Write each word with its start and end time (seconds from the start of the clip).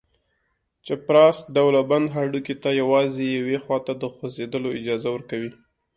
چپراست 0.85 1.43
ډوله 1.55 1.81
بند 1.89 2.07
هډوکي 2.15 2.55
ته 2.63 2.69
یوازې 2.81 3.25
یوې 3.39 3.57
خواته 3.63 3.93
د 3.97 4.03
خوځېدلو 4.13 4.69
اجازه 4.79 5.09
ورکوي. 5.11 5.51